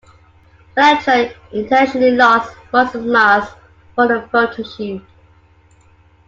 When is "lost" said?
2.09-2.55